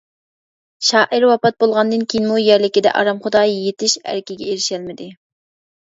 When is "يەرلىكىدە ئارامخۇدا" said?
2.45-3.47